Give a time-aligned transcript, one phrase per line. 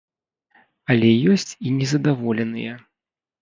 [0.93, 2.73] Але ёсць і незадаволеныя.